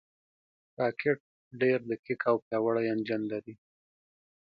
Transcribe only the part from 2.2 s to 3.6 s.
او پیاوړی انجن لري